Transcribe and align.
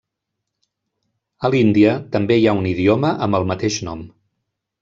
A 1.45 1.51
l'Índia 1.55 1.93
també 2.17 2.39
hi 2.39 2.49
ha 2.53 2.57
un 2.63 2.67
idioma 2.73 3.15
amb 3.27 3.41
el 3.41 3.49
mateix 3.55 3.81
nom. 3.91 4.07